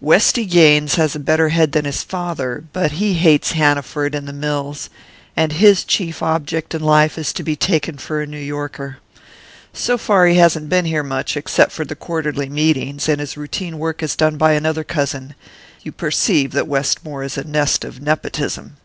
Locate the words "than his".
1.72-2.04